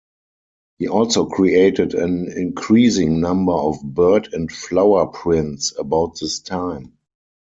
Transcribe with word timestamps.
He 0.79 0.87
also 0.87 1.27
created 1.27 1.93
an 1.93 2.31
increasing 2.35 3.21
number 3.21 3.51
of 3.51 3.77
bird 3.83 4.29
and 4.33 4.51
flower 4.51 5.05
prints 5.05 5.75
about 5.77 6.19
this 6.19 6.39
time. 6.39 6.97